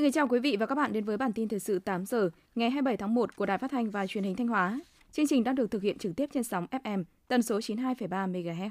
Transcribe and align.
Xin 0.00 0.04
kính 0.04 0.12
chào 0.12 0.28
quý 0.28 0.40
vị 0.40 0.56
và 0.60 0.66
các 0.66 0.74
bạn 0.74 0.92
đến 0.92 1.04
với 1.04 1.16
bản 1.16 1.32
tin 1.32 1.48
thời 1.48 1.60
sự 1.60 1.78
8 1.78 2.06
giờ 2.06 2.30
ngày 2.54 2.70
27 2.70 2.96
tháng 2.96 3.14
1 3.14 3.36
của 3.36 3.46
Đài 3.46 3.58
Phát 3.58 3.70
thanh 3.70 3.90
và 3.90 4.06
Truyền 4.06 4.24
hình 4.24 4.36
Thanh 4.36 4.48
Hóa. 4.48 4.80
Chương 5.12 5.26
trình 5.26 5.44
đang 5.44 5.54
được 5.54 5.70
thực 5.70 5.82
hiện 5.82 5.98
trực 5.98 6.16
tiếp 6.16 6.30
trên 6.32 6.44
sóng 6.44 6.66
FM 6.70 7.04
tần 7.28 7.42
số 7.42 7.58
92,3 7.58 8.32
MHz. 8.32 8.70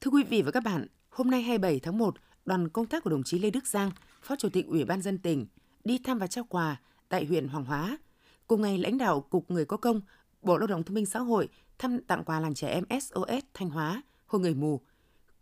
Thưa 0.00 0.10
quý 0.10 0.22
vị 0.22 0.42
và 0.42 0.50
các 0.50 0.62
bạn, 0.64 0.86
hôm 1.10 1.30
nay 1.30 1.42
27 1.42 1.80
tháng 1.80 1.98
1, 1.98 2.14
đoàn 2.44 2.68
công 2.68 2.86
tác 2.86 3.04
của 3.04 3.10
đồng 3.10 3.22
chí 3.22 3.38
Lê 3.38 3.50
Đức 3.50 3.66
Giang, 3.66 3.90
Phó 4.22 4.36
Chủ 4.36 4.48
tịch 4.48 4.66
Ủy 4.66 4.84
ban 4.84 5.02
dân 5.02 5.18
tỉnh 5.18 5.46
đi 5.84 5.98
thăm 6.04 6.18
và 6.18 6.26
trao 6.26 6.44
quà 6.44 6.80
tại 7.08 7.24
huyện 7.24 7.48
Hoàng 7.48 7.64
Hóa. 7.64 7.98
Cùng 8.46 8.62
ngày, 8.62 8.78
lãnh 8.78 8.98
đạo 8.98 9.20
Cục 9.20 9.50
Người 9.50 9.64
có 9.64 9.76
công, 9.76 10.00
Bộ 10.42 10.58
Lao 10.58 10.66
động 10.66 10.82
Thương 10.82 10.94
binh 10.94 11.06
Xã 11.06 11.18
hội 11.18 11.48
thăm 11.78 12.00
tặng 12.00 12.24
quà 12.24 12.40
làng 12.40 12.54
trẻ 12.54 12.68
em 12.68 13.00
SOS 13.00 13.44
Thanh 13.54 13.70
Hóa, 13.70 14.02
Hội 14.26 14.40
Người 14.40 14.54
Mù. 14.54 14.80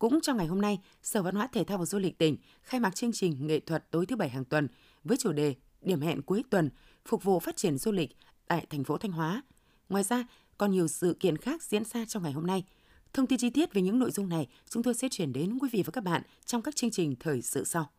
Cũng 0.02 0.20
trong 0.20 0.36
ngày 0.36 0.46
hôm 0.46 0.60
nay, 0.60 0.78
Sở 1.02 1.22
Văn 1.22 1.34
hóa 1.34 1.46
Thể 1.46 1.64
thao 1.64 1.78
và 1.78 1.84
Du 1.84 1.98
lịch 1.98 2.18
tỉnh 2.18 2.36
khai 2.62 2.80
mạc 2.80 2.94
chương 2.94 3.12
trình 3.12 3.46
nghệ 3.46 3.60
thuật 3.60 3.90
tối 3.90 4.06
thứ 4.06 4.16
bảy 4.16 4.28
hàng 4.28 4.44
tuần 4.44 4.68
với 5.04 5.16
chủ 5.16 5.32
đề 5.32 5.54
Điểm 5.80 6.00
hẹn 6.00 6.22
cuối 6.22 6.44
tuần 6.50 6.70
phục 7.04 7.24
vụ 7.24 7.40
phát 7.40 7.56
triển 7.56 7.78
du 7.78 7.92
lịch 7.92 8.10
tại 8.48 8.66
thành 8.70 8.84
phố 8.84 8.98
Thanh 8.98 9.12
Hóa. 9.12 9.42
Ngoài 9.88 10.04
ra, 10.04 10.24
còn 10.58 10.70
nhiều 10.70 10.88
sự 10.88 11.16
kiện 11.20 11.36
khác 11.36 11.62
diễn 11.62 11.84
ra 11.84 12.04
trong 12.04 12.22
ngày 12.22 12.32
hôm 12.32 12.46
nay. 12.46 12.64
Thông 13.12 13.26
tin 13.26 13.38
chi 13.38 13.50
tiết 13.50 13.74
về 13.74 13.82
những 13.82 13.98
nội 13.98 14.10
dung 14.10 14.28
này 14.28 14.48
chúng 14.68 14.82
tôi 14.82 14.94
sẽ 14.94 15.08
chuyển 15.08 15.32
đến 15.32 15.58
quý 15.60 15.68
vị 15.72 15.82
và 15.86 15.90
các 15.90 16.04
bạn 16.04 16.22
trong 16.44 16.62
các 16.62 16.76
chương 16.76 16.90
trình 16.90 17.14
thời 17.20 17.42
sự 17.42 17.64
sau. 17.64 17.90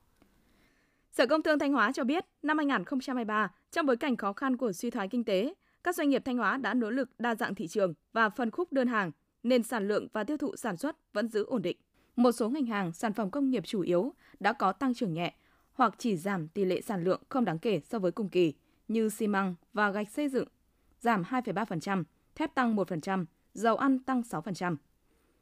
Sở 1.12 1.26
Công 1.26 1.44
Thương 1.44 1.60
Thanh 1.60 1.74
Hóa 1.74 1.92
cho 1.92 2.04
biết, 2.04 2.26
năm 2.42 2.58
2023, 2.58 3.52
trong 3.72 3.86
bối 3.86 3.98
cảnh 3.98 4.18
khó 4.18 4.34
khăn 4.34 4.58
của 4.58 4.72
suy 4.72 4.90
thoái 4.90 5.08
kinh 5.08 5.24
tế, 5.24 5.54
các 5.84 5.96
doanh 5.96 6.10
nghiệp 6.10 6.22
Thanh 6.26 6.38
Hóa 6.38 6.58
đã 6.58 6.74
nỗ 6.74 6.90
lực 6.90 7.10
đa 7.20 7.36
dạng 7.36 7.56
thị 7.56 7.68
trường 7.68 7.94
và 8.14 8.30
phân 8.30 8.52
khúc 8.52 8.74
đơn 8.74 8.88
hàng, 8.88 9.12
nên 9.44 9.64
sản 9.64 9.88
lượng 9.88 10.08
và 10.14 10.24
tiêu 10.24 10.38
thụ 10.38 10.56
sản 10.56 10.78
xuất 10.78 11.14
vẫn 11.14 11.28
giữ 11.28 11.46
ổn 11.46 11.62
định. 11.62 11.78
Một 12.16 12.32
số 12.32 12.50
ngành 12.50 12.66
hàng, 12.66 12.92
sản 12.92 13.14
phẩm 13.14 13.30
công 13.30 13.50
nghiệp 13.50 13.64
chủ 13.66 13.82
yếu 13.82 14.14
đã 14.40 14.54
có 14.54 14.72
tăng 14.72 14.94
trưởng 14.94 15.14
nhẹ 15.14 15.34
hoặc 15.74 15.96
chỉ 15.98 16.18
giảm 16.18 16.48
tỷ 16.48 16.66
lệ 16.66 16.82
sản 16.82 17.04
lượng 17.04 17.22
không 17.30 17.46
đáng 17.46 17.60
kể 17.60 17.80
so 17.80 18.00
với 18.00 18.12
cùng 18.12 18.30
kỳ 18.30 18.54
như 18.88 19.10
xi 19.10 19.28
măng 19.28 19.56
và 19.74 19.92
gạch 19.92 20.10
xây 20.10 20.30
dựng 20.30 20.48
giảm 21.00 21.24
2,3%, 21.24 22.04
thép 22.36 22.56
tăng 22.56 22.76
1%, 22.76 23.26
dầu 23.54 23.76
ăn 23.76 24.00
tăng 24.00 24.22
6%. 24.22 24.76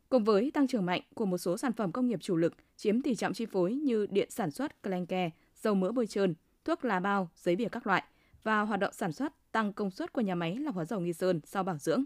Cùng 0.10 0.24
với 0.24 0.52
tăng 0.52 0.68
trưởng 0.68 0.86
mạnh 0.86 1.02
của 1.14 1.26
một 1.26 1.38
số 1.38 1.58
sản 1.58 1.74
phẩm 1.74 1.92
công 1.92 2.08
nghiệp 2.08 2.20
chủ 2.22 2.36
lực 2.36 2.54
chiếm 2.78 3.02
tỷ 3.02 3.16
trọng 3.16 3.34
chi 3.34 3.46
phối 3.46 3.74
như 3.74 4.08
điện 4.10 4.30
sản 4.32 4.52
xuất 4.52 4.84
clenke, 4.84 5.30
dầu 5.56 5.76
mỡ 5.76 5.92
bôi 5.92 6.08
trơn, 6.08 6.34
thuốc 6.66 6.86
lá 6.86 7.00
bao, 7.00 7.30
giấy 7.36 7.56
bìa 7.56 7.70
các 7.70 7.88
loại 7.88 8.04
và 8.44 8.62
hoạt 8.62 8.80
động 8.80 8.94
sản 8.94 9.12
xuất 9.12 9.34
tăng 9.52 9.74
công 9.74 9.92
suất 9.92 10.14
của 10.14 10.22
nhà 10.22 10.36
máy 10.36 10.58
lọc 10.58 10.76
hóa 10.76 10.86
dầu 10.86 11.00
Nghi 11.00 11.14
Sơn 11.14 11.40
sau 11.44 11.64
bảo 11.64 11.78
dưỡng 11.78 12.04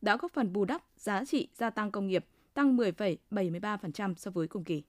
đã 0.00 0.16
góp 0.16 0.32
phần 0.32 0.52
bù 0.52 0.64
đắp 0.64 0.82
giá 0.96 1.24
trị 1.24 1.48
gia 1.54 1.70
tăng 1.70 1.90
công 1.90 2.06
nghiệp 2.06 2.24
tăng 2.56 2.76
10,73% 2.76 4.14
so 4.16 4.30
với 4.30 4.48
cùng 4.48 4.64
kỳ. 4.64 4.82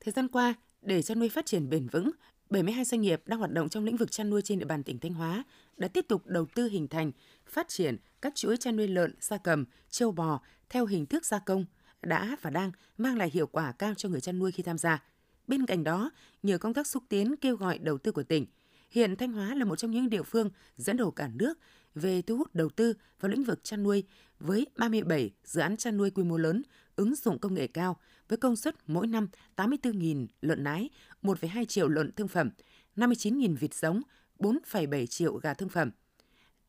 Thời 0.00 0.12
gian 0.12 0.28
qua, 0.28 0.54
để 0.82 1.02
chăn 1.02 1.18
nuôi 1.18 1.28
phát 1.28 1.46
triển 1.46 1.70
bền 1.70 1.88
vững, 1.88 2.10
72 2.50 2.84
doanh 2.84 3.00
nghiệp 3.00 3.22
đang 3.26 3.38
hoạt 3.38 3.50
động 3.52 3.68
trong 3.68 3.84
lĩnh 3.84 3.96
vực 3.96 4.10
chăn 4.10 4.30
nuôi 4.30 4.42
trên 4.42 4.58
địa 4.58 4.64
bàn 4.64 4.82
tỉnh 4.82 4.98
Thanh 4.98 5.14
Hóa 5.14 5.44
đã 5.76 5.88
tiếp 5.88 6.04
tục 6.08 6.26
đầu 6.26 6.46
tư 6.54 6.68
hình 6.68 6.88
thành, 6.88 7.12
phát 7.46 7.68
triển 7.68 7.96
các 8.22 8.34
chuỗi 8.34 8.56
chăn 8.56 8.76
nuôi 8.76 8.88
lợn, 8.88 9.14
gia 9.20 9.36
cầm, 9.36 9.64
trâu 9.90 10.12
bò 10.12 10.40
theo 10.68 10.86
hình 10.86 11.06
thức 11.06 11.24
gia 11.24 11.38
công 11.38 11.64
đã 12.02 12.36
và 12.42 12.50
đang 12.50 12.72
mang 12.98 13.18
lại 13.18 13.30
hiệu 13.32 13.46
quả 13.46 13.72
cao 13.72 13.94
cho 13.94 14.08
người 14.08 14.20
chăn 14.20 14.38
nuôi 14.38 14.52
khi 14.52 14.62
tham 14.62 14.78
gia. 14.78 15.02
Bên 15.46 15.66
cạnh 15.66 15.84
đó, 15.84 16.10
nhờ 16.42 16.58
công 16.58 16.74
tác 16.74 16.86
xúc 16.86 17.02
tiến 17.08 17.36
kêu 17.36 17.56
gọi 17.56 17.78
đầu 17.78 17.98
tư 17.98 18.12
của 18.12 18.22
tỉnh, 18.22 18.46
hiện 18.90 19.16
Thanh 19.16 19.32
Hóa 19.32 19.54
là 19.54 19.64
một 19.64 19.76
trong 19.76 19.90
những 19.90 20.10
địa 20.10 20.22
phương 20.22 20.50
dẫn 20.76 20.96
đầu 20.96 21.10
cả 21.10 21.30
nước 21.34 21.58
về 21.94 22.22
thu 22.22 22.36
hút 22.36 22.54
đầu 22.54 22.68
tư 22.68 22.94
vào 23.20 23.30
lĩnh 23.30 23.44
vực 23.44 23.64
chăn 23.64 23.82
nuôi 23.82 24.04
với 24.40 24.66
37 24.76 25.30
dự 25.44 25.60
án 25.60 25.76
chăn 25.76 25.96
nuôi 25.96 26.10
quy 26.10 26.22
mô 26.24 26.36
lớn, 26.36 26.62
ứng 26.96 27.14
dụng 27.14 27.38
công 27.38 27.54
nghệ 27.54 27.66
cao 27.66 27.96
với 28.28 28.38
công 28.38 28.56
suất 28.56 28.74
mỗi 28.86 29.06
năm 29.06 29.28
84.000 29.56 30.26
lợn 30.40 30.64
nái, 30.64 30.90
1,2 31.22 31.64
triệu 31.64 31.88
lợn 31.88 32.12
thương 32.12 32.28
phẩm, 32.28 32.50
59.000 32.96 33.56
vịt 33.56 33.74
giống, 33.74 34.02
4,7 34.38 35.06
triệu 35.06 35.36
gà 35.36 35.54
thương 35.54 35.68
phẩm. 35.68 35.90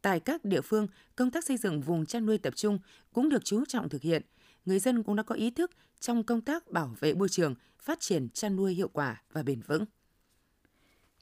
Tại 0.02 0.20
các 0.20 0.46
địa 0.46 0.62
phương, 0.62 0.88
công 1.16 1.32
tác 1.32 1.46
xây 1.46 1.58
dựng 1.58 1.82
vùng 1.82 2.06
chăn 2.06 2.26
nuôi 2.26 2.38
tập 2.38 2.56
trung 2.56 2.80
cũng 3.14 3.30
được 3.30 3.46
chú 3.46 3.66
trọng 3.66 3.90
thực 3.90 4.02
hiện. 4.02 4.22
Người 4.66 4.80
dân 4.80 5.04
cũng 5.04 5.16
đã 5.16 5.24
có 5.24 5.36
ý 5.36 5.52
thức 5.52 5.72
trong 6.00 6.24
công 6.24 6.42
tác 6.42 6.72
bảo 6.72 6.96
vệ 7.00 7.14
môi 7.14 7.30
trường, 7.30 7.56
phát 7.80 8.00
triển 8.00 8.30
chăn 8.30 8.56
nuôi 8.56 8.74
hiệu 8.74 8.88
quả 8.88 9.22
và 9.32 9.44
bền 9.44 9.62
vững. 9.62 9.86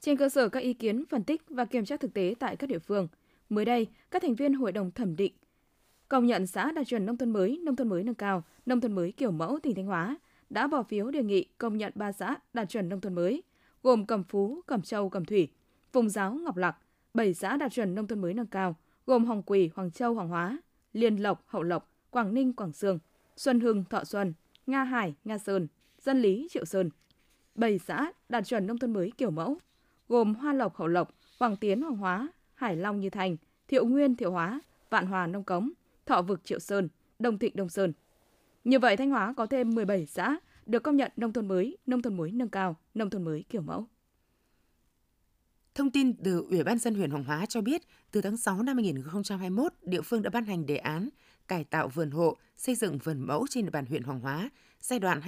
Trên 0.00 0.16
cơ 0.16 0.28
sở 0.28 0.48
các 0.48 0.60
ý 0.60 0.74
kiến, 0.74 1.04
phân 1.10 1.24
tích 1.24 1.42
và 1.48 1.64
kiểm 1.64 1.84
tra 1.84 1.96
thực 1.96 2.14
tế 2.14 2.34
tại 2.40 2.56
các 2.56 2.66
địa 2.66 2.78
phương, 2.78 3.08
mới 3.54 3.64
đây, 3.64 3.86
các 4.10 4.22
thành 4.22 4.34
viên 4.34 4.54
Hội 4.54 4.72
đồng 4.72 4.90
thẩm 4.90 5.16
định 5.16 5.32
công 6.08 6.26
nhận 6.26 6.46
xã 6.46 6.72
đạt 6.72 6.86
chuẩn 6.86 7.06
nông 7.06 7.16
thôn 7.16 7.30
mới, 7.30 7.60
nông 7.62 7.76
thôn 7.76 7.88
mới 7.88 8.02
nâng 8.04 8.14
cao, 8.14 8.44
nông 8.66 8.80
thôn 8.80 8.92
mới 8.92 9.12
kiểu 9.12 9.30
mẫu 9.30 9.58
tỉnh 9.62 9.74
Thanh 9.74 9.86
Hóa 9.86 10.16
đã 10.50 10.66
bỏ 10.66 10.82
phiếu 10.82 11.10
đề 11.10 11.22
nghị 11.22 11.44
công 11.58 11.76
nhận 11.76 11.92
ba 11.94 12.12
xã 12.12 12.36
đạt 12.52 12.68
chuẩn 12.68 12.88
nông 12.88 13.00
thôn 13.00 13.14
mới, 13.14 13.42
gồm 13.82 14.06
Cẩm 14.06 14.24
Phú, 14.24 14.60
Cẩm 14.66 14.82
Châu, 14.82 15.08
Cẩm 15.08 15.24
Thủy, 15.24 15.48
Phùng 15.92 16.08
Giáo, 16.08 16.34
Ngọc 16.34 16.56
Lặc, 16.56 16.76
7 17.14 17.34
xã 17.34 17.56
đạt 17.56 17.72
chuẩn 17.72 17.94
nông 17.94 18.06
thôn 18.06 18.20
mới 18.20 18.34
nâng 18.34 18.46
cao, 18.46 18.76
gồm 19.06 19.24
Hoàng 19.24 19.42
Quỳ, 19.42 19.70
Hoàng 19.74 19.90
Châu, 19.90 20.14
Hoàng 20.14 20.28
Hóa, 20.28 20.58
Liên 20.92 21.16
Lộc, 21.16 21.44
Hậu 21.46 21.62
Lộc, 21.62 21.90
Quảng 22.10 22.34
Ninh, 22.34 22.52
Quảng 22.52 22.72
Sương, 22.72 22.98
Xuân 23.36 23.60
Hưng, 23.60 23.84
Thọ 23.90 24.04
Xuân, 24.04 24.34
Nga 24.66 24.84
Hải, 24.84 25.14
Nga 25.24 25.38
Sơn, 25.38 25.66
Dân 25.98 26.22
Lý, 26.22 26.48
Triệu 26.50 26.64
Sơn. 26.64 26.90
7 27.54 27.78
xã 27.78 28.12
đạt 28.28 28.46
chuẩn 28.46 28.66
nông 28.66 28.78
thôn 28.78 28.92
mới 28.92 29.12
kiểu 29.18 29.30
mẫu, 29.30 29.58
gồm 30.08 30.34
Hoa 30.34 30.52
Lộc, 30.52 30.76
Hậu 30.76 30.88
Lộc, 30.88 31.14
Hoàng 31.38 31.56
Tiến, 31.56 31.82
Hoàng 31.82 31.96
Hóa, 31.96 32.28
Hải 32.54 32.76
Long, 32.76 33.00
Như 33.00 33.10
Thành, 33.10 33.36
Thiệu 33.68 33.86
Nguyên, 33.86 34.16
Thiệu 34.16 34.30
Hóa, 34.30 34.60
Vạn 34.90 35.06
Hòa, 35.06 35.26
Nông 35.26 35.44
Cống, 35.44 35.70
Thọ 36.06 36.22
Vực, 36.22 36.44
Triệu 36.44 36.58
Sơn, 36.58 36.88
Đông 37.18 37.38
Thịnh, 37.38 37.56
Đông 37.56 37.68
Sơn. 37.68 37.92
Như 38.64 38.78
vậy, 38.78 38.96
Thanh 38.96 39.10
Hóa 39.10 39.34
có 39.36 39.46
thêm 39.46 39.74
17 39.74 40.06
xã 40.06 40.36
được 40.66 40.82
công 40.82 40.96
nhận 40.96 41.12
nông 41.16 41.32
thôn 41.32 41.48
mới, 41.48 41.78
nông 41.86 42.02
thôn 42.02 42.16
mới 42.16 42.32
nâng 42.32 42.48
cao, 42.48 42.76
nông 42.94 43.10
thôn 43.10 43.22
mới 43.22 43.44
kiểu 43.48 43.62
mẫu. 43.62 43.86
Thông 45.74 45.90
tin 45.90 46.16
từ 46.16 46.46
Ủy 46.50 46.64
ban 46.64 46.78
dân 46.78 46.94
huyện 46.94 47.10
Hoàng 47.10 47.24
Hóa 47.24 47.46
cho 47.46 47.60
biết, 47.60 47.82
từ 48.10 48.20
tháng 48.20 48.36
6 48.36 48.62
năm 48.62 48.76
2021, 48.76 49.72
địa 49.82 50.02
phương 50.02 50.22
đã 50.22 50.30
ban 50.30 50.44
hành 50.44 50.66
đề 50.66 50.76
án 50.76 51.08
cải 51.48 51.64
tạo 51.64 51.88
vườn 51.88 52.10
hộ, 52.10 52.36
xây 52.56 52.74
dựng 52.74 52.98
vườn 52.98 53.20
mẫu 53.20 53.46
trên 53.50 53.64
địa 53.64 53.70
bàn 53.70 53.86
huyện 53.86 54.02
Hoàng 54.02 54.20
Hóa 54.20 54.50
giai 54.80 54.98
đoạn 54.98 55.20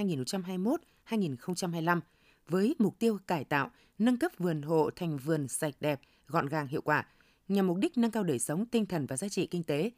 2021-2025 1.09 2.01
với 2.49 2.75
mục 2.79 2.99
tiêu 2.99 3.19
cải 3.27 3.45
tạo, 3.45 3.71
nâng 3.99 4.17
cấp 4.17 4.33
vườn 4.39 4.63
hộ 4.63 4.91
thành 4.97 5.19
vườn 5.19 5.49
sạch 5.49 5.75
đẹp, 5.81 6.01
gọn 6.27 6.47
gàng 6.47 6.67
hiệu 6.67 6.81
quả, 6.81 7.07
nhằm 7.49 7.67
mục 7.67 7.77
đích 7.79 7.99
nâng 7.99 8.11
cao 8.11 8.23
đời 8.23 8.39
sống 8.39 8.67
tinh 8.67 8.87
thần 8.87 9.07
và 9.07 9.17
giá 9.17 9.29
trị 9.29 9.47
kinh 9.47 9.63
tế. 9.63 9.91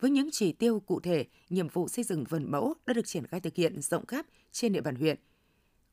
Với 0.00 0.10
những 0.10 0.28
chỉ 0.32 0.52
tiêu 0.52 0.80
cụ 0.80 1.00
thể, 1.00 1.24
nhiệm 1.50 1.68
vụ 1.68 1.88
xây 1.88 2.04
dựng 2.04 2.24
vườn 2.24 2.50
mẫu 2.50 2.74
đã 2.86 2.94
được 2.94 3.06
triển 3.06 3.26
khai 3.26 3.40
thực 3.40 3.54
hiện 3.54 3.82
rộng 3.82 4.06
khắp 4.06 4.26
trên 4.52 4.72
địa 4.72 4.80
bàn 4.80 4.94
huyện. 4.94 5.18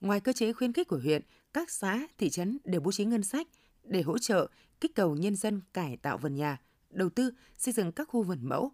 Ngoài 0.01 0.19
cơ 0.19 0.33
chế 0.33 0.53
khuyến 0.53 0.73
khích 0.73 0.87
của 0.87 0.99
huyện, 1.03 1.21
các 1.53 1.69
xã, 1.71 2.07
thị 2.17 2.29
trấn 2.29 2.57
đều 2.63 2.81
bố 2.81 2.91
trí 2.91 3.05
ngân 3.05 3.23
sách 3.23 3.47
để 3.83 4.01
hỗ 4.01 4.17
trợ 4.17 4.47
kích 4.81 4.95
cầu 4.95 5.15
nhân 5.15 5.35
dân 5.35 5.61
cải 5.73 5.97
tạo 5.97 6.17
vườn 6.17 6.35
nhà, 6.35 6.61
đầu 6.89 7.09
tư 7.09 7.31
xây 7.57 7.73
dựng 7.73 7.91
các 7.91 8.07
khu 8.09 8.23
vườn 8.23 8.39
mẫu. 8.41 8.71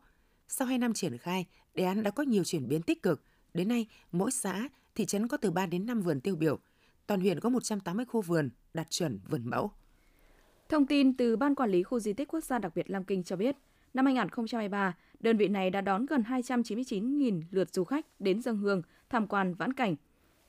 Sau 0.48 0.68
2 0.68 0.78
năm 0.78 0.94
triển 0.94 1.18
khai, 1.18 1.46
đề 1.74 1.84
án 1.84 2.04
đã 2.04 2.12
có 2.12 2.24
nhiều 2.24 2.44
chuyển 2.44 2.68
biến 2.68 2.82
tích 2.82 3.04
cực. 3.04 3.24
Đến 3.54 3.68
nay, 3.68 3.88
mỗi 4.12 4.32
xã, 4.32 4.70
thị 4.96 5.06
trấn 5.06 5.28
có 5.28 5.38
từ 5.38 5.52
3 5.52 5.66
đến 5.66 5.86
5 5.86 6.02
vườn 6.02 6.22
tiêu 6.22 6.36
biểu. 6.36 6.60
Toàn 7.10 7.22
huyện 7.22 7.40
có 7.40 7.50
180 7.50 8.06
khu 8.06 8.22
vườn 8.22 8.50
đạt 8.74 8.90
chuẩn 8.90 9.20
vườn 9.30 9.42
mẫu. 9.46 9.72
Thông 10.70 10.86
tin 10.86 11.18
từ 11.18 11.38
Ban 11.38 11.56
Quản 11.56 11.70
lý 11.70 11.84
Khu 11.84 12.00
Di 12.00 12.14
tích 12.14 12.28
Quốc 12.28 12.44
gia 12.44 12.60
đặc 12.60 12.72
biệt 12.76 12.90
Lam 12.90 13.04
Kinh 13.04 13.24
cho 13.24 13.36
biết, 13.36 13.56
năm 13.94 14.06
2023, 14.06 14.96
đơn 15.20 15.38
vị 15.38 15.48
này 15.48 15.70
đã 15.70 15.82
đón 15.82 16.06
gần 16.06 16.22
299.000 16.22 17.42
lượt 17.52 17.74
du 17.74 17.84
khách 17.84 18.06
đến 18.20 18.42
dân 18.42 18.58
hương, 18.58 18.82
tham 19.10 19.28
quan 19.28 19.54
vãn 19.54 19.74
cảnh. 19.74 19.96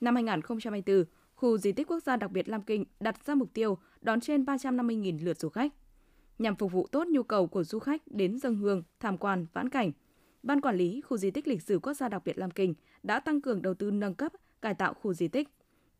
Năm 0.00 0.15
2024, 0.15 1.04
khu 1.34 1.59
di 1.59 1.72
tích 1.72 1.91
quốc 1.91 2.03
gia 2.03 2.16
đặc 2.16 2.31
biệt 2.31 2.48
Lam 2.48 2.62
Kinh 2.62 2.84
đặt 3.00 3.27
ra 3.27 3.34
mục 3.34 3.48
tiêu 3.54 3.78
đón 4.00 4.21
trên 4.21 4.44
350.000 4.44 5.25
lượt 5.25 5.38
du 5.38 5.48
khách. 5.48 5.72
Nhằm 6.38 6.56
phục 6.56 6.72
vụ 6.72 6.87
tốt 6.92 7.06
nhu 7.06 7.22
cầu 7.22 7.47
của 7.47 7.65
du 7.65 7.78
khách 7.78 8.03
đến 8.06 8.38
dân 8.38 8.56
hương, 8.56 8.83
tham 9.01 9.18
quan 9.18 9.47
vãn 9.53 9.68
cảnh, 9.68 9.92
Ban 10.42 10.60
quản 10.60 10.77
lý 10.77 11.01
khu 11.01 11.16
di 11.16 11.30
tích 11.30 11.48
lịch 11.48 11.62
sử 11.62 11.78
quốc 11.78 11.95
gia 11.95 12.09
đặc 12.09 12.22
biệt 12.24 12.39
Lam 12.39 12.51
Kinh 12.51 12.74
đã 13.03 13.21
tăng 13.21 13.41
cường 13.41 13.62
đầu 13.62 13.74
tư 13.74 13.91
nâng 13.91 14.15
cấp, 14.15 14.33
cải 14.62 14.74
tạo 14.74 14.95
khu 14.95 15.12
di 15.12 15.28
tích. 15.28 15.48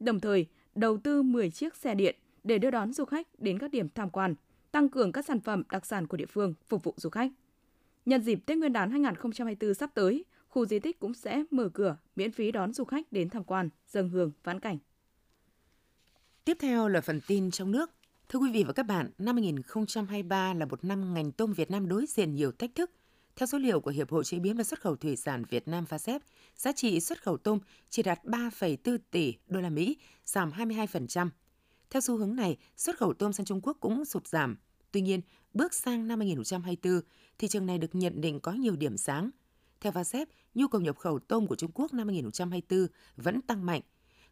Đồng 0.01 0.21
thời, 0.21 0.47
đầu 0.75 0.99
tư 0.99 1.23
10 1.23 1.51
chiếc 1.51 1.77
xe 1.77 1.95
điện 1.95 2.17
để 2.45 2.59
đưa 2.59 2.71
đón 2.71 2.93
du 2.93 3.05
khách 3.05 3.27
đến 3.39 3.59
các 3.59 3.71
điểm 3.71 3.89
tham 3.89 4.11
quan, 4.11 4.35
tăng 4.73 4.89
cường 4.89 5.13
các 5.13 5.25
sản 5.25 5.41
phẩm 5.41 5.63
đặc 5.71 5.87
sản 5.87 6.07
của 6.07 6.17
địa 6.17 6.27
phương 6.27 6.55
phục 6.69 6.85
vụ 6.85 6.95
du 6.97 7.11
khách. 7.11 7.31
Nhân 8.07 8.23
dịp 8.23 8.39
Tết 8.47 8.59
Nguyên 8.59 8.73
đán 8.73 8.91
2024 8.91 9.75
sắp 9.75 9.91
tới, 9.95 10.25
khu 10.49 10.67
di 10.67 10.79
tích 10.79 11.01
cũng 11.01 11.15
sẽ 11.15 11.45
mở 11.51 11.69
cửa 11.75 11.97
miễn 12.17 12.33
phí 12.33 12.53
đón 12.53 12.73
du 12.73 12.85
khách 12.85 13.13
đến 13.13 13.31
tham 13.31 13.45
quan, 13.45 13.69
dâng 13.89 14.09
hương, 14.09 14.33
vãn 14.45 14.61
cảnh. 14.61 14.79
Tiếp 16.45 16.57
theo 16.61 16.89
là 16.89 17.01
phần 17.01 17.21
tin 17.27 17.51
trong 17.51 17.71
nước. 17.71 17.91
Thưa 18.29 18.39
quý 18.39 18.53
vị 18.53 18.65
và 18.65 18.73
các 18.73 18.83
bạn, 18.83 19.11
năm 19.19 19.37
2023 19.37 20.55
là 20.55 20.67
một 20.67 20.85
năm 20.85 21.15
ngành 21.15 21.33
tôm 21.33 21.53
Việt 21.53 21.71
Nam 21.71 21.89
đối 21.89 22.07
diện 22.07 22.35
nhiều 22.35 22.53
thách 22.53 22.75
thức. 22.75 22.91
Theo 23.41 23.47
số 23.47 23.59
liệu 23.59 23.81
của 23.81 23.91
Hiệp 23.91 24.11
hội 24.11 24.25
Chế 24.25 24.39
biến 24.39 24.57
và 24.57 24.65
Xuất 24.65 24.81
khẩu 24.81 24.97
Thủy 24.97 25.17
sản 25.17 25.45
Việt 25.51 25.69
Nam 25.69 25.85
FASEP, 25.89 26.21
giá 26.57 26.73
trị 26.73 27.01
xuất 27.01 27.23
khẩu 27.23 27.37
tôm 27.37 27.59
chỉ 27.91 28.03
đạt 28.03 28.25
3,4 28.25 28.99
tỷ 29.11 29.35
đô 29.47 29.61
la 29.61 29.71
Mỹ, 29.71 29.97
giảm 30.25 30.51
22%. 30.51 31.29
Theo 31.91 32.01
xu 32.01 32.17
hướng 32.17 32.37
này, 32.37 32.57
xuất 32.77 32.99
khẩu 32.99 33.13
tôm 33.13 33.33
sang 33.33 33.47
Trung 33.47 33.61
Quốc 33.63 33.77
cũng 33.81 34.05
sụt 34.05 34.27
giảm. 34.27 34.57
Tuy 34.93 35.01
nhiên, 35.01 35.21
bước 35.55 35.75
sang 35.75 36.09
năm 36.09 36.19
2024, 36.19 37.01
thị 37.39 37.49
trường 37.49 37.67
này 37.67 37.79
được 37.79 37.95
nhận 37.95 38.21
định 38.21 38.41
có 38.41 38.53
nhiều 38.53 38.77
điểm 38.77 38.97
sáng. 38.97 39.31
Theo 39.81 39.93
FASEP, 39.93 40.27
nhu 40.55 40.69
cầu 40.69 40.81
nhập 40.81 40.99
khẩu 40.99 41.19
tôm 41.19 41.47
của 41.47 41.57
Trung 41.57 41.71
Quốc 41.75 41.95
năm 41.95 42.09
2024 42.09 42.87
vẫn 43.17 43.41
tăng 43.43 43.67
mạnh. 43.67 43.83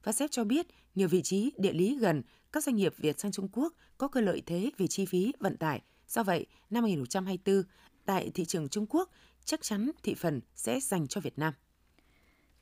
FASEP 0.05 0.29
cho 0.31 0.45
biết 0.45 0.67
nhiều 0.95 1.09
vị 1.09 1.23
trí 1.23 1.53
địa 1.57 1.73
lý 1.73 1.99
gần 2.01 2.23
các 2.53 2.65
doanh 2.65 2.77
nghiệp 2.77 2.95
Việt 2.97 3.21
sang 3.21 3.33
Trung 3.33 3.49
Quốc 3.53 3.75
có 3.99 4.09
cơ 4.09 4.21
lợi 4.21 4.43
thế 4.47 4.71
về 4.79 4.87
chi 4.87 5.07
phí 5.07 5.33
vận 5.41 5.57
tải. 5.57 5.83
Do 6.09 6.23
vậy, 6.23 6.47
năm 6.71 6.85
2024, 6.85 7.63
tại 8.09 8.31
thị 8.35 8.45
trường 8.45 8.69
Trung 8.69 8.87
Quốc, 8.89 9.11
chắc 9.45 9.63
chắn 9.63 9.91
thị 10.03 10.15
phần 10.15 10.41
sẽ 10.55 10.81
dành 10.81 11.07
cho 11.07 11.21
Việt 11.21 11.39
Nam. 11.39 11.53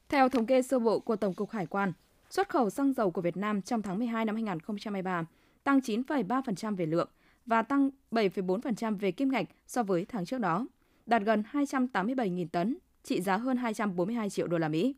Theo 0.09 0.29
thống 0.29 0.47
kê 0.47 0.63
sơ 0.63 0.79
bộ 0.79 1.01
của 1.01 1.17
Tổng 1.17 1.35
cục 1.35 1.51
Hải 1.51 1.67
quan, 1.67 1.93
xuất 2.31 2.49
khẩu 2.49 2.71
xăng 2.71 2.93
dầu 2.93 3.11
của 3.11 3.21
Việt 3.21 3.37
Nam 3.37 3.63
trong 3.63 3.83
tháng 3.83 3.99
12 3.99 4.25
năm 4.25 4.35
2023 4.35 5.27
tăng 5.65 5.79
9,3% 5.79 6.77
về 6.77 6.87
lượng 6.87 7.09
và 7.47 7.63
tăng 7.63 7.91
7,4% 8.11 8.99
về 8.99 9.13
kim 9.13 9.29
ngạch 9.31 9.47
so 9.67 9.83
với 9.83 10.05
tháng 10.05 10.25
trước 10.25 10.39
đó, 10.39 10.67
đạt 11.07 11.23
gần 11.23 11.43
287.000 11.53 12.47
tấn, 12.53 12.77
trị 13.03 13.21
giá 13.21 13.37
hơn 13.37 13.57
242 13.57 14.31
triệu 14.31 14.47
đô 14.47 14.59
la 14.59 14.69
Mỹ. 14.69 14.95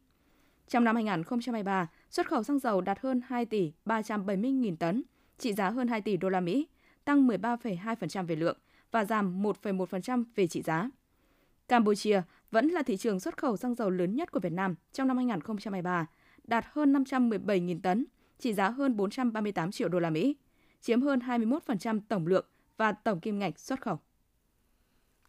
Trong 0.68 0.84
năm 0.84 0.96
2023, 0.96 1.88
xuất 2.10 2.28
khẩu 2.28 2.42
xăng 2.42 2.58
dầu 2.58 2.80
đạt 2.80 2.98
hơn 3.00 3.20
2 3.26 3.46
tỷ 3.46 3.72
370.000 3.86 4.76
tấn, 4.76 5.02
trị 5.38 5.52
giá 5.52 5.70
hơn 5.70 5.88
2 5.88 6.00
tỷ 6.00 6.16
đô 6.16 6.28
la 6.28 6.40
Mỹ, 6.40 6.66
tăng 7.04 7.28
13,2% 7.28 8.26
về 8.26 8.36
lượng 8.36 8.58
và 8.90 9.04
giảm 9.04 9.42
1,1% 9.42 10.24
về 10.34 10.46
trị 10.46 10.62
giá. 10.62 10.90
Campuchia 11.68 12.22
vẫn 12.50 12.68
là 12.68 12.82
thị 12.82 12.96
trường 12.96 13.20
xuất 13.20 13.36
khẩu 13.36 13.56
xăng 13.56 13.74
dầu 13.74 13.90
lớn 13.90 14.16
nhất 14.16 14.32
của 14.32 14.40
Việt 14.40 14.52
Nam 14.52 14.74
trong 14.92 15.08
năm 15.08 15.16
2023, 15.16 16.06
đạt 16.44 16.64
hơn 16.72 16.92
517.000 16.92 17.80
tấn, 17.82 18.06
trị 18.38 18.54
giá 18.54 18.70
hơn 18.70 18.96
438 18.96 19.70
triệu 19.70 19.88
đô 19.88 19.98
la 19.98 20.10
Mỹ, 20.10 20.36
chiếm 20.80 21.02
hơn 21.02 21.18
21% 21.18 22.00
tổng 22.08 22.26
lượng 22.26 22.46
và 22.76 22.92
tổng 22.92 23.20
kim 23.20 23.38
ngạch 23.38 23.58
xuất 23.58 23.80
khẩu. 23.80 23.98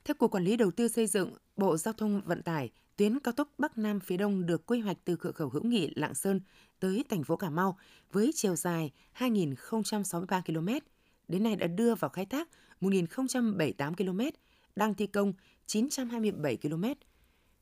Theo 0.06 0.16
Cục 0.16 0.32
Quản 0.32 0.44
lý 0.44 0.58
Đầu 0.58 0.72
tư 0.72 0.88
xây 0.88 1.08
dựng, 1.08 1.34
Bộ 1.58 1.78
Giao 1.78 1.94
thông 1.94 2.22
Vận 2.26 2.44
tải, 2.44 2.72
tuyến 2.98 3.20
cao 3.20 3.32
tốc 3.32 3.50
Bắc 3.58 3.78
Nam 3.78 4.00
phía 4.00 4.18
Đông 4.18 4.46
được 4.46 4.66
quy 4.66 4.80
hoạch 4.80 4.98
từ 5.06 5.16
cửa 5.16 5.32
khẩu 5.32 5.50
hữu 5.50 5.64
nghị 5.64 5.94
Lạng 5.96 6.16
Sơn 6.16 6.42
tới 6.80 7.04
thành 7.10 7.24
phố 7.24 7.36
Cà 7.36 7.50
Mau 7.50 7.78
với 8.12 8.32
chiều 8.36 8.56
dài 8.56 8.92
2.063 9.18 10.42
km. 10.42 10.86
Đến 11.28 11.44
nay 11.44 11.56
đã 11.56 11.68
đưa 11.68 11.96
vào 11.96 12.10
khai 12.10 12.26
thác 12.26 12.50
1.078 12.82 13.94
km, 13.96 14.38
đang 14.76 14.94
thi 14.94 15.08
công 15.08 15.34
927 15.66 16.58
km. 16.58 16.84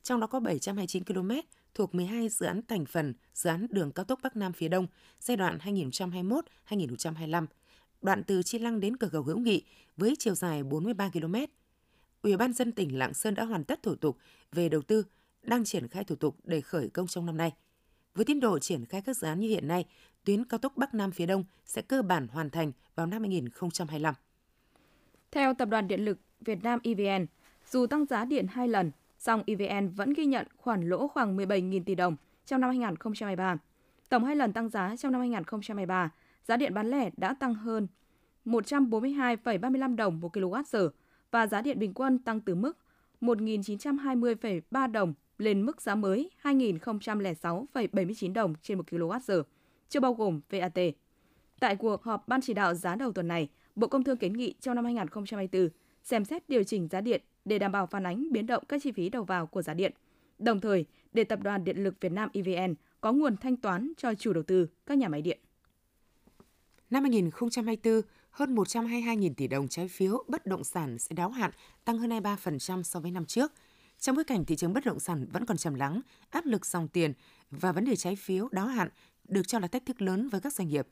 Trong 0.04 0.20
đó 0.20 0.28
có 0.28 0.40
729 0.40 1.04
km 1.04 1.32
thuộc 1.74 1.96
12 1.96 2.30
dự 2.30 2.46
án 2.46 2.62
thành 2.68 2.86
phần 2.86 3.14
dự 3.34 3.50
án 3.50 3.68
đường 3.70 3.92
cao 3.92 4.06
tốc 4.06 4.20
Bắc 4.24 4.36
Nam 4.36 4.54
phía 4.54 4.68
Đông 4.68 4.88
giai 5.20 5.38
đoạn 5.38 5.58
2021-2025, 6.70 7.46
đoạn 8.02 8.24
từ 8.24 8.44
Chi 8.44 8.60
Lăng 8.60 8.80
đến 8.80 8.98
cửa 8.98 9.08
khẩu 9.08 9.24
Hữu 9.24 9.38
Nghị 9.38 9.64
với 9.98 10.16
chiều 10.20 10.36
dài 10.36 10.64
43 10.64 11.10
km. 11.10 11.36
Ủy 12.22 12.38
ban 12.38 12.54
dân 12.54 12.72
tỉnh 12.72 12.98
Lạng 12.98 13.14
Sơn 13.14 13.36
đã 13.36 13.44
hoàn 13.44 13.64
tất 13.64 13.84
thủ 13.84 13.96
tục 13.96 14.18
về 14.52 14.70
đầu 14.70 14.82
tư, 14.82 15.04
đang 15.44 15.66
triển 15.66 15.88
khai 15.88 16.04
thủ 16.04 16.16
tục 16.16 16.38
để 16.44 16.62
khởi 16.62 16.90
công 16.90 17.08
trong 17.08 17.26
năm 17.26 17.38
nay. 17.38 17.52
Với 18.16 18.26
tiến 18.26 18.40
độ 18.40 18.60
triển 18.60 18.86
khai 18.86 19.02
các 19.02 19.18
dự 19.18 19.28
án 19.28 19.40
như 19.40 19.48
hiện 19.48 19.68
nay, 19.68 19.86
tuyến 20.24 20.46
cao 20.46 20.58
tốc 20.58 20.78
Bắc 20.78 20.94
Nam 20.94 21.12
phía 21.12 21.26
Đông 21.26 21.44
sẽ 21.66 21.82
cơ 21.82 22.02
bản 22.02 22.28
hoàn 22.28 22.50
thành 22.50 22.72
vào 22.96 23.06
năm 23.06 23.22
2025. 23.22 24.14
Theo 25.38 25.54
Tập 25.54 25.70
đoàn 25.70 25.88
Điện 25.88 26.06
lực 26.06 26.18
Việt 26.42 26.64
Nam 26.64 26.80
EVN, 26.84 27.26
dù 27.66 27.88
tăng 27.88 28.06
giá 28.06 28.26
điện 28.26 28.48
hai 28.50 28.68
lần, 28.68 28.92
song 29.20 29.44
EVN 29.46 29.90
vẫn 29.90 30.14
ghi 30.14 30.26
nhận 30.26 30.48
khoản 30.58 30.90
lỗ 30.90 31.08
khoảng 31.08 31.38
17.000 31.38 31.84
tỷ 31.84 31.96
đồng 31.96 32.16
trong 32.46 32.62
năm 32.62 32.70
2023. 32.70 33.58
Tổng 34.10 34.24
hai 34.24 34.36
lần 34.36 34.54
tăng 34.54 34.70
giá 34.70 34.96
trong 34.96 35.12
năm 35.12 35.22
2023, 35.22 36.12
giá 36.44 36.58
điện 36.58 36.74
bán 36.74 36.90
lẻ 36.90 37.10
đã 37.18 37.34
tăng 37.34 37.54
hơn 37.54 37.88
142,35 38.46 39.96
đồng 39.96 40.20
một 40.20 40.36
kWh 40.36 40.90
và 41.32 41.48
giá 41.48 41.62
điện 41.62 41.80
bình 41.80 41.94
quân 41.94 42.20
tăng 42.20 42.40
từ 42.40 42.56
mức 42.56 42.78
1.920,3 43.22 44.92
đồng 44.92 45.14
lên 45.38 45.66
mức 45.66 45.82
giá 45.82 45.96
mới 45.96 46.32
2.006,79 46.44 48.34
đồng 48.34 48.56
trên 48.62 48.78
1 48.78 48.86
kWh, 48.90 49.44
chưa 49.90 50.00
bao 50.00 50.14
gồm 50.14 50.42
VAT. 50.50 50.80
Tại 51.60 51.76
cuộc 51.76 52.04
họp 52.04 52.28
Ban 52.28 52.42
chỉ 52.42 52.54
đạo 52.54 52.74
giá 52.74 52.96
đầu 52.96 53.12
tuần 53.12 53.28
này, 53.28 53.50
Bộ 53.78 53.88
Công 53.88 54.04
Thương 54.04 54.18
kiến 54.18 54.34
nghị 54.34 54.54
trong 54.62 54.76
năm 54.76 54.86
2024 54.86 55.70
xem 56.04 56.26
xét 56.26 56.50
điều 56.50 56.64
chỉnh 56.64 56.88
giá 56.88 57.02
điện 57.02 57.22
để 57.46 57.60
đảm 57.60 57.72
bảo 57.72 57.88
phản 57.88 58.06
ánh 58.06 58.32
biến 58.32 58.46
động 58.46 58.64
các 58.70 58.82
chi 58.84 58.92
phí 58.92 59.10
đầu 59.10 59.24
vào 59.24 59.48
của 59.48 59.62
giá 59.62 59.74
điện. 59.74 59.94
Đồng 60.40 60.60
thời, 60.60 60.86
để 61.14 61.24
Tập 61.24 61.40
đoàn 61.44 61.64
Điện 61.64 61.84
lực 61.84 61.96
Việt 62.02 62.12
Nam 62.12 62.30
EVN 62.34 62.76
có 63.02 63.12
nguồn 63.12 63.38
thanh 63.38 63.58
toán 63.58 63.92
cho 63.98 64.14
chủ 64.16 64.34
đầu 64.34 64.44
tư 64.44 64.68
các 64.86 64.98
nhà 64.98 65.08
máy 65.08 65.22
điện. 65.22 65.40
Năm 66.90 67.04
2024, 67.04 68.02
hơn 68.32 68.56
122.000 68.56 69.34
tỷ 69.38 69.48
đồng 69.48 69.68
trái 69.68 69.88
phiếu 69.88 70.24
bất 70.28 70.46
động 70.46 70.64
sản 70.64 70.98
sẽ 71.00 71.14
đáo 71.16 71.30
hạn, 71.30 71.52
tăng 71.86 71.98
hơn 71.98 72.10
23% 72.10 72.84
so 72.84 73.00
với 73.00 73.12
năm 73.12 73.26
trước. 73.26 73.54
Trong 74.00 74.16
bối 74.16 74.24
cảnh 74.24 74.46
thị 74.46 74.56
trường 74.56 74.74
bất 74.74 74.86
động 74.86 75.00
sản 75.00 75.26
vẫn 75.32 75.46
còn 75.46 75.58
trầm 75.58 75.74
lắng, 75.74 76.02
áp 76.30 76.46
lực 76.46 76.66
dòng 76.66 76.88
tiền 76.88 77.14
và 77.52 77.72
vấn 77.72 77.86
đề 77.86 77.96
trái 77.96 78.16
phiếu 78.16 78.48
đáo 78.52 78.68
hạn 78.68 78.90
được 79.28 79.48
cho 79.48 79.60
là 79.60 79.68
thách 79.68 79.86
thức 79.86 80.02
lớn 80.02 80.30
với 80.30 80.42
các 80.42 80.54
doanh 80.54 80.68
nghiệp. 80.68 80.88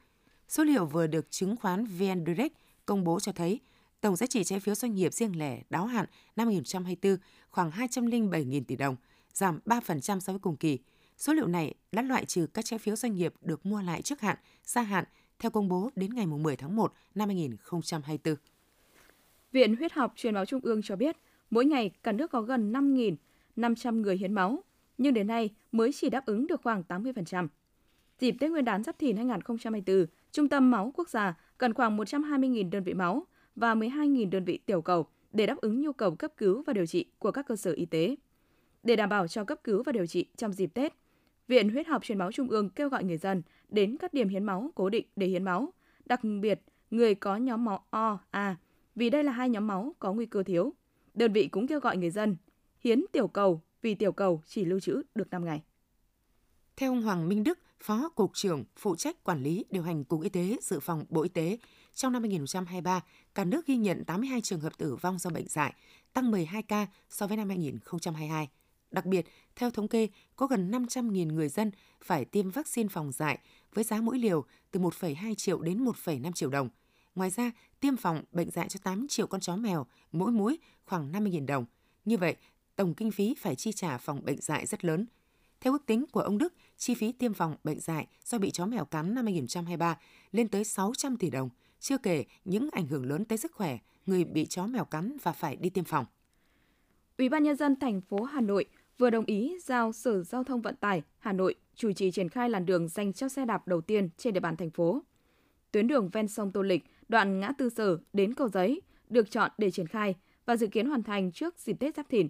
Số 0.48 0.64
liệu 0.64 0.86
vừa 0.86 1.08
được 1.08 1.32
chứng 1.32 1.56
khoán 1.56 1.86
VN 1.86 2.26
Direct 2.26 2.54
công 2.86 3.04
bố 3.04 3.20
cho 3.20 3.32
thấy 3.32 3.60
tổng 4.02 4.16
giá 4.16 4.28
trị 4.28 4.44
trái 4.44 4.60
phiếu 4.60 4.76
doanh 4.76 4.96
nghiệp 4.96 5.14
riêng 5.14 5.40
lẻ 5.40 5.62
đáo 5.70 5.86
hạn 5.86 6.06
năm 6.36 6.48
2024 6.48 7.18
khoảng 7.50 7.72
207.000 7.72 8.64
tỷ 8.68 8.76
đồng, 8.76 8.96
giảm 9.34 9.60
3% 9.66 10.20
so 10.20 10.34
với 10.34 10.40
cùng 10.40 10.58
kỳ. 10.58 10.80
Số 11.18 11.34
liệu 11.34 11.48
này 11.48 11.74
đã 11.92 12.02
loại 12.02 12.26
trừ 12.26 12.48
các 12.54 12.66
trái 12.66 12.80
phiếu 12.80 12.96
doanh 12.96 13.16
nghiệp 13.16 13.34
được 13.42 13.66
mua 13.66 13.82
lại 13.82 14.02
trước 14.02 14.22
hạn, 14.22 14.38
gia 14.64 14.82
hạn 14.82 15.06
theo 15.40 15.52
công 15.52 15.68
bố 15.68 15.90
đến 15.96 16.14
ngày 16.14 16.26
10 16.26 16.56
tháng 16.56 16.76
1 16.76 16.94
năm 17.16 17.30
2024. 17.30 18.36
Viện 19.52 19.76
Huyết 19.76 19.94
học 19.94 20.14
Truyền 20.16 20.34
máu 20.34 20.46
Trung 20.46 20.62
ương 20.64 20.82
cho 20.82 20.96
biết, 20.96 21.18
mỗi 21.50 21.66
ngày 21.66 21.92
cả 22.04 22.12
nước 22.12 22.32
có 22.32 22.42
gần 22.42 22.74
5.500 22.74 24.02
người 24.02 24.18
hiến 24.18 24.34
máu, 24.34 24.64
nhưng 24.98 25.14
đến 25.14 25.28
nay 25.28 25.50
mới 25.72 25.92
chỉ 25.94 26.10
đáp 26.10 26.26
ứng 26.26 26.48
được 26.48 26.62
khoảng 26.64 26.84
80%. 26.88 27.48
Dịp 28.20 28.36
Tết 28.40 28.52
Nguyên 28.52 28.66
đán 28.66 28.84
Giáp 28.84 29.00
Thìn 29.00 29.18
2024, 29.18 30.06
Trung 30.32 30.50
tâm 30.50 30.72
Máu 30.72 30.92
Quốc 30.96 31.10
gia 31.10 31.36
cần 31.58 31.74
khoảng 31.74 31.98
120.000 31.98 32.70
đơn 32.70 32.84
vị 32.84 32.94
máu 32.94 33.28
và 33.56 33.76
12.000 33.76 34.30
đơn 34.30 34.46
vị 34.46 34.60
tiểu 34.66 34.82
cầu 34.82 35.08
để 35.34 35.46
đáp 35.46 35.58
ứng 35.58 35.82
nhu 35.82 35.94
cầu 35.94 36.16
cấp 36.16 36.32
cứu 36.38 36.64
và 36.68 36.74
điều 36.74 36.86
trị 36.86 37.06
của 37.20 37.32
các 37.32 37.48
cơ 37.48 37.56
sở 37.56 37.72
y 37.72 37.86
tế. 37.86 38.16
Để 38.84 38.96
đảm 38.96 39.10
bảo 39.10 39.28
cho 39.28 39.44
cấp 39.44 39.60
cứu 39.64 39.84
và 39.84 39.92
điều 39.92 40.06
trị 40.06 40.26
trong 40.38 40.54
dịp 40.54 40.74
Tết, 40.74 40.94
Viện 41.48 41.70
Huyết 41.70 41.88
học 41.88 42.04
Truyền 42.04 42.18
máu 42.18 42.32
Trung 42.32 42.50
ương 42.50 42.70
kêu 42.70 42.90
gọi 42.90 43.04
người 43.04 43.18
dân 43.18 43.42
đến 43.70 43.98
các 43.98 44.14
điểm 44.14 44.30
hiến 44.30 44.44
máu 44.44 44.72
cố 44.76 44.90
định 44.90 45.06
để 45.16 45.28
hiến 45.28 45.44
máu, 45.44 45.74
đặc 46.06 46.22
biệt 46.42 46.62
người 46.92 47.16
có 47.16 47.38
nhóm 47.38 47.66
máu 47.66 47.86
O, 47.90 48.20
A, 48.32 48.56
vì 48.96 49.10
đây 49.10 49.24
là 49.24 49.32
hai 49.32 49.50
nhóm 49.50 49.68
máu 49.68 49.96
có 50.00 50.14
nguy 50.14 50.26
cơ 50.26 50.44
thiếu. 50.44 50.74
Đơn 51.14 51.34
vị 51.34 51.48
cũng 51.48 51.68
kêu 51.68 51.80
gọi 51.80 51.98
người 51.98 52.10
dân 52.10 52.36
hiến 52.80 53.06
tiểu 53.12 53.28
cầu 53.28 53.62
vì 53.82 53.96
tiểu 53.96 54.12
cầu 54.12 54.42
chỉ 54.46 54.66
lưu 54.66 54.80
trữ 54.80 55.02
được 55.16 55.30
5 55.32 55.46
ngày. 55.46 55.64
Theo 56.78 56.92
ông 56.92 57.02
Hoàng 57.02 57.30
Minh 57.30 57.44
Đức, 57.44 57.60
Phó 57.86 58.10
Cục 58.10 58.32
trưởng 58.34 58.64
phụ 58.78 58.96
trách 58.96 59.24
quản 59.24 59.44
lý 59.44 59.66
điều 59.70 59.84
hành 59.84 60.04
Cục 60.04 60.22
Y 60.22 60.30
tế 60.30 60.58
Dự 60.62 60.80
phòng 60.80 61.06
Bộ 61.10 61.22
Y 61.22 61.30
tế, 61.30 61.58
trong 61.94 62.14
năm 62.14 62.22
2023, 62.24 63.04
cả 63.36 63.44
nước 63.44 63.66
ghi 63.66 63.78
nhận 63.78 64.06
82 64.06 64.42
trường 64.42 64.60
hợp 64.60 64.78
tử 64.78 64.96
vong 64.96 65.20
do 65.20 65.30
bệnh 65.30 65.48
dại, 65.48 65.74
tăng 66.14 66.32
12 66.32 66.62
ca 66.62 66.88
so 67.10 67.28
với 67.28 67.38
năm 67.38 67.50
2022. 67.50 68.50
Đặc 68.92 69.06
biệt, 69.06 69.26
theo 69.56 69.72
thống 69.72 69.88
kê, 69.88 70.08
có 70.36 70.48
gần 70.48 70.72
500.000 70.72 71.34
người 71.34 71.50
dân 71.50 71.72
phải 72.04 72.26
tiêm 72.26 72.50
vaccine 72.50 72.90
phòng 72.90 73.12
dại 73.12 73.40
với 73.74 73.84
giá 73.84 74.02
mỗi 74.02 74.20
liều 74.20 74.46
từ 74.72 74.80
1,2 74.80 75.36
triệu 75.36 75.62
đến 75.62 75.86
1,5 75.86 76.32
triệu 76.32 76.50
đồng. 76.50 76.70
Ngoài 77.16 77.30
ra, 77.30 77.52
tiêm 77.80 77.98
phòng 77.98 78.24
bệnh 78.32 78.52
dại 78.52 78.70
cho 78.70 78.80
8 78.84 79.08
triệu 79.10 79.28
con 79.28 79.42
chó 79.42 79.56
mèo, 79.56 79.86
mỗi 80.12 80.32
mũi 80.32 80.60
khoảng 80.86 81.12
50.000 81.12 81.46
đồng. 81.46 81.66
Như 82.06 82.18
vậy, 82.18 82.36
tổng 82.76 82.94
kinh 82.94 83.12
phí 83.12 83.36
phải 83.38 83.56
chi 83.56 83.72
trả 83.72 83.98
phòng 83.98 84.26
bệnh 84.26 84.42
dại 84.42 84.66
rất 84.66 84.86
lớn. 84.86 85.06
Theo 85.66 85.74
ước 85.74 85.86
tính 85.86 86.06
của 86.12 86.20
ông 86.20 86.38
Đức, 86.38 86.54
chi 86.78 86.96
phí 86.96 87.12
tiêm 87.12 87.34
phòng 87.34 87.56
bệnh 87.64 87.80
dại 87.80 88.08
do 88.26 88.38
bị 88.38 88.52
chó 88.52 88.66
mèo 88.66 88.86
cắn 88.86 89.16
năm 89.16 89.26
2023 89.26 89.98
lên 90.32 90.48
tới 90.48 90.64
600 90.64 91.18
tỷ 91.18 91.30
đồng, 91.30 91.50
chưa 91.80 91.98
kể 91.98 92.26
những 92.46 92.70
ảnh 92.72 92.88
hưởng 92.88 93.06
lớn 93.06 93.26
tới 93.26 93.38
sức 93.38 93.52
khỏe 93.52 93.78
người 94.06 94.24
bị 94.24 94.46
chó 94.46 94.68
mèo 94.68 94.86
cắn 94.86 95.18
và 95.24 95.32
phải 95.32 95.56
đi 95.56 95.70
tiêm 95.70 95.84
phòng. 95.84 96.06
Ủy 97.18 97.30
ban 97.30 97.44
nhân 97.44 97.56
dân 97.56 97.76
thành 97.80 98.02
phố 98.02 98.24
Hà 98.24 98.42
Nội 98.42 98.66
vừa 98.98 99.10
đồng 99.10 99.26
ý 99.26 99.58
giao 99.64 99.92
Sở 99.92 100.24
Giao 100.24 100.44
thông 100.44 100.62
Vận 100.62 100.76
tải 100.76 101.02
Hà 101.20 101.34
Nội 101.34 101.56
chủ 101.76 101.92
trì 101.92 102.12
triển 102.12 102.30
khai 102.30 102.50
làn 102.50 102.66
đường 102.66 102.88
dành 102.88 103.14
cho 103.14 103.30
xe 103.30 103.46
đạp 103.46 103.68
đầu 103.68 103.82
tiên 103.82 104.10
trên 104.18 104.34
địa 104.34 104.40
bàn 104.40 104.58
thành 104.58 104.70
phố. 104.70 105.04
Tuyến 105.72 105.88
đường 105.88 106.10
ven 106.10 106.28
sông 106.28 106.52
Tô 106.52 106.62
Lịch, 106.62 106.84
đoạn 107.10 107.40
ngã 107.40 107.52
tư 107.58 107.70
Sở 107.70 107.98
đến 108.14 108.34
Cầu 108.34 108.50
Giấy 108.50 108.82
được 109.10 109.32
chọn 109.32 109.52
để 109.58 109.72
triển 109.72 109.88
khai 109.88 110.16
và 110.46 110.58
dự 110.58 110.68
kiến 110.68 110.88
hoàn 110.88 111.04
thành 111.04 111.32
trước 111.32 111.60
dịp 111.60 111.80
Tết 111.80 111.96
Giáp 111.96 112.10
Thìn. 112.10 112.28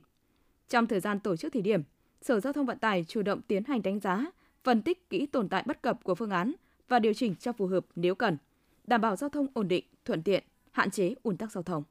Trong 0.70 0.88
thời 0.88 1.00
gian 1.00 1.20
tổ 1.20 1.36
chức 1.36 1.54
thí 1.54 1.62
điểm, 1.62 1.84
Sở 2.26 2.40
Giao 2.40 2.54
thông 2.54 2.66
Vận 2.66 2.80
tải 2.80 3.06
chủ 3.08 3.22
động 3.22 3.42
tiến 3.42 3.64
hành 3.64 3.84
đánh 3.84 4.00
giá, 4.00 4.26
phân 4.64 4.82
tích 4.82 5.10
kỹ 5.10 5.26
tồn 5.26 5.50
tại 5.50 5.64
bất 5.66 5.82
cập 5.82 6.04
của 6.04 6.16
phương 6.16 6.30
án 6.30 6.54
và 6.88 7.00
điều 7.00 7.14
chỉnh 7.14 7.36
cho 7.36 7.52
phù 7.52 7.68
hợp 7.68 7.86
nếu 7.96 8.16
cần, 8.16 8.38
đảm 8.88 9.02
bảo 9.02 9.16
giao 9.16 9.30
thông 9.30 9.48
ổn 9.54 9.68
định, 9.68 9.86
thuận 10.06 10.24
tiện, 10.24 10.44
hạn 10.72 10.92
chế 10.92 11.16
ùn 11.24 11.38
tắc 11.38 11.52
giao 11.52 11.64
thông. 11.64 11.84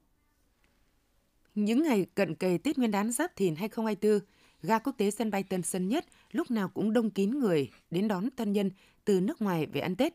Những 1.55 1.83
ngày 1.83 2.05
cận 2.15 2.35
kề 2.35 2.57
Tết 2.57 2.77
Nguyên 2.77 2.91
đán 2.91 3.11
Giáp 3.11 3.35
Thìn 3.35 3.55
2024, 3.55 4.19
ga 4.61 4.79
quốc 4.79 4.93
tế 4.97 5.11
sân 5.11 5.31
bay 5.31 5.43
Tân 5.43 5.61
Sơn 5.61 5.87
Nhất 5.87 6.05
lúc 6.31 6.51
nào 6.51 6.69
cũng 6.69 6.93
đông 6.93 7.09
kín 7.09 7.39
người 7.39 7.71
đến 7.91 8.07
đón 8.07 8.29
thân 8.37 8.53
nhân 8.53 8.71
từ 9.05 9.21
nước 9.21 9.41
ngoài 9.41 9.65
về 9.65 9.81
ăn 9.81 9.95
Tết. 9.95 10.13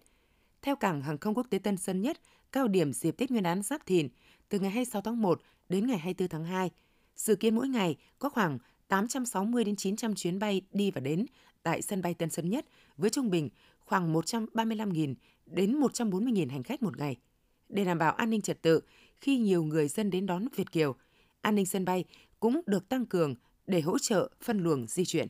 Theo 0.62 0.76
cảng 0.76 1.02
hàng 1.02 1.18
không 1.18 1.34
quốc 1.34 1.46
tế 1.50 1.58
Tân 1.58 1.76
Sơn 1.76 2.00
Nhất, 2.00 2.20
cao 2.52 2.68
điểm 2.68 2.92
dịp 2.92 3.16
Tết 3.16 3.30
Nguyên 3.30 3.42
đán 3.42 3.62
Giáp 3.62 3.86
Thìn 3.86 4.08
từ 4.48 4.58
ngày 4.58 4.70
26 4.70 5.02
tháng 5.02 5.22
1 5.22 5.40
đến 5.68 5.86
ngày 5.86 5.98
24 5.98 6.28
tháng 6.28 6.44
2, 6.44 6.70
dự 7.16 7.36
kiến 7.36 7.54
mỗi 7.54 7.68
ngày 7.68 7.96
có 8.18 8.28
khoảng 8.28 8.58
860 8.90 9.64
đến 9.64 9.76
900 9.76 10.14
chuyến 10.14 10.38
bay 10.38 10.62
đi 10.72 10.90
và 10.90 11.00
đến 11.00 11.26
tại 11.62 11.82
sân 11.82 12.02
bay 12.02 12.14
Tân 12.14 12.30
Sơn 12.30 12.50
Nhất 12.50 12.66
với 12.96 13.10
trung 13.10 13.30
bình 13.30 13.48
khoảng 13.78 14.14
135.000 14.14 15.14
đến 15.46 15.80
140.000 15.80 16.50
hành 16.50 16.62
khách 16.62 16.82
một 16.82 16.98
ngày. 16.98 17.16
Để 17.68 17.84
đảm 17.84 17.98
bảo 17.98 18.12
an 18.12 18.30
ninh 18.30 18.40
trật 18.40 18.62
tự 18.62 18.80
khi 19.20 19.38
nhiều 19.38 19.62
người 19.62 19.88
dân 19.88 20.10
đến 20.10 20.26
đón 20.26 20.46
Việt 20.56 20.72
Kiều, 20.72 20.94
an 21.40 21.54
ninh 21.54 21.66
sân 21.66 21.84
bay 21.84 22.04
cũng 22.40 22.60
được 22.66 22.88
tăng 22.88 23.06
cường 23.06 23.34
để 23.66 23.80
hỗ 23.80 23.98
trợ 23.98 24.30
phân 24.42 24.58
luồng 24.58 24.86
di 24.86 25.04
chuyển. 25.04 25.28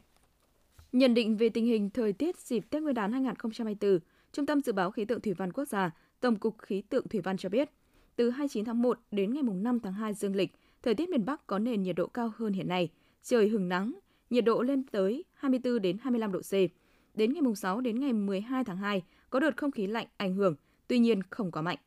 Nhận 0.93 1.15
định 1.15 1.37
về 1.37 1.49
tình 1.49 1.67
hình 1.67 1.91
thời 1.91 2.13
tiết 2.13 2.39
dịp 2.39 2.65
Tết 2.71 2.83
Nguyên 2.83 2.95
đán 2.95 3.13
2024, 3.13 3.99
Trung 4.33 4.47
tâm 4.47 4.61
Dự 4.61 4.73
báo 4.73 4.91
Khí 4.91 5.05
tượng 5.05 5.21
Thủy 5.21 5.35
văn 5.35 5.53
Quốc 5.53 5.65
gia, 5.65 5.91
Tổng 6.21 6.37
cục 6.37 6.59
Khí 6.59 6.83
tượng 6.83 7.09
Thủy 7.09 7.21
văn 7.21 7.37
cho 7.37 7.49
biết, 7.49 7.71
từ 8.17 8.31
29 8.31 8.65
tháng 8.65 8.83
1 8.83 8.99
đến 9.11 9.35
ngày 9.35 9.43
5 9.43 9.81
tháng 9.81 9.93
2 9.93 10.15
dương 10.15 10.37
lịch, 10.37 10.53
thời 10.83 10.95
tiết 10.95 11.09
miền 11.09 11.25
Bắc 11.25 11.47
có 11.47 11.59
nền 11.59 11.83
nhiệt 11.83 11.97
độ 11.97 12.07
cao 12.07 12.33
hơn 12.37 12.53
hiện 12.53 12.69
nay, 12.69 12.89
trời 13.23 13.49
hừng 13.49 13.69
nắng, 13.69 13.93
nhiệt 14.31 14.45
độ 14.45 14.63
lên 14.63 14.83
tới 14.83 15.25
24 15.33 15.83
đến 15.83 15.99
25 16.03 16.33
độ 16.33 16.41
C. 16.41 16.53
Đến 17.15 17.33
ngày 17.33 17.43
6 17.57 17.81
đến 17.81 18.01
ngày 18.01 18.13
12 18.13 18.65
tháng 18.65 18.77
2 18.77 19.03
có 19.31 19.41
đợt 19.41 19.57
không 19.57 19.71
khí 19.71 19.87
lạnh 19.87 20.07
ảnh 20.17 20.35
hưởng, 20.35 20.55
tuy 20.89 20.99
nhiên 20.99 21.23
không 21.23 21.51
quá 21.51 21.63
mạnh. 21.63 21.79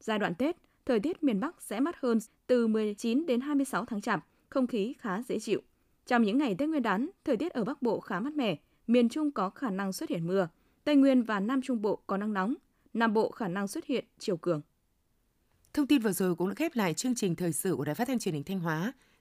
Giai 0.00 0.18
đoạn 0.18 0.34
Tết, 0.34 0.56
thời 0.86 1.00
tiết 1.00 1.22
miền 1.22 1.40
Bắc 1.40 1.62
sẽ 1.62 1.80
mát 1.80 1.96
hơn 2.00 2.18
từ 2.46 2.66
19 2.66 3.26
đến 3.26 3.40
26 3.40 3.84
tháng 3.84 4.00
Chạp, 4.00 4.26
không 4.48 4.66
khí 4.66 4.94
khá 4.98 5.22
dễ 5.22 5.38
chịu. 5.38 5.60
Trong 6.06 6.22
những 6.22 6.38
ngày 6.38 6.54
Tết 6.54 6.68
Nguyên 6.68 6.82
đán, 6.82 7.10
thời 7.24 7.36
tiết 7.36 7.52
ở 7.52 7.64
Bắc 7.64 7.82
Bộ 7.82 8.00
khá 8.00 8.20
mát 8.20 8.34
mẻ, 8.34 8.56
miền 8.86 9.08
Trung 9.08 9.30
có 9.30 9.50
khả 9.50 9.70
năng 9.70 9.92
xuất 9.92 10.10
hiện 10.10 10.26
mưa, 10.26 10.48
Tây 10.84 10.96
Nguyên 10.96 11.22
và 11.22 11.40
Nam 11.40 11.62
Trung 11.62 11.82
Bộ 11.82 12.02
có 12.06 12.16
nắng 12.16 12.32
nóng, 12.32 12.54
Nam 12.94 13.14
Bộ 13.14 13.30
khả 13.30 13.48
năng 13.48 13.68
xuất 13.68 13.84
hiện 13.84 14.04
chiều 14.18 14.36
cường. 14.36 14.60
Thông 15.74 15.86
tin 15.86 16.02
vừa 16.02 16.12
rồi 16.12 16.34
cũng 16.34 16.48
đã 16.48 16.54
khép 16.54 16.76
lại 16.76 16.94
chương 16.94 17.14
trình 17.14 17.36
thời 17.36 17.52
sự 17.52 17.76
của 17.76 17.84
Đài 17.84 17.94
Phát 17.94 18.08
thanh 18.08 18.18
Truyền 18.18 18.34
hình 18.34 18.44
Thanh 18.44 18.60
Hóa. 18.60 18.92